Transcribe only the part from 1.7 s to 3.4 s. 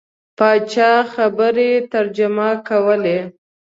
ترجمه کولې.